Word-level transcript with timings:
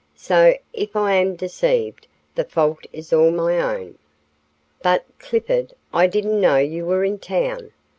"So, 0.17 0.57
if 0.73 0.95
I 0.95 1.13
am 1.13 1.35
deceived, 1.35 2.07
the 2.33 2.43
fault 2.43 2.87
is 2.91 3.13
all 3.13 3.29
my 3.29 3.59
own. 3.59 3.99
But, 4.81 5.05
Clifford, 5.19 5.75
I 5.93 6.07
didn't 6.07 6.41
know 6.41 6.57
you 6.57 6.87
were 6.87 7.03
in 7.05 7.19
town. 7.19 7.71